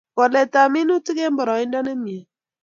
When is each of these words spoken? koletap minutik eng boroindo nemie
koletap 0.17 0.67
minutik 0.73 1.17
eng 1.25 1.35
boroindo 1.37 1.79
nemie 1.85 2.21